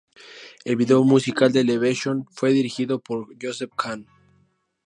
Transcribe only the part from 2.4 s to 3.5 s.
dirigido por